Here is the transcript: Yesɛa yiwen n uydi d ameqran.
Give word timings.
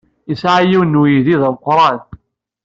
Yesɛa 0.29 0.59
yiwen 0.69 0.91
n 0.97 0.99
uydi 1.01 1.35
d 1.41 1.43
ameqran. 1.47 1.99